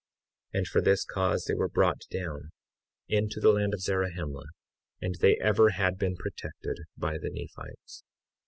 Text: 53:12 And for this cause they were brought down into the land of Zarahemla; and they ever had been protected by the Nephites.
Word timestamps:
53:12 0.55 0.57
And 0.57 0.67
for 0.69 0.81
this 0.81 1.05
cause 1.05 1.45
they 1.45 1.53
were 1.53 1.69
brought 1.69 2.05
down 2.09 2.49
into 3.07 3.39
the 3.39 3.51
land 3.51 3.75
of 3.75 3.81
Zarahemla; 3.81 4.45
and 4.99 5.13
they 5.21 5.37
ever 5.37 5.69
had 5.69 5.99
been 5.99 6.15
protected 6.15 6.79
by 6.97 7.19
the 7.19 7.29
Nephites. 7.31 8.03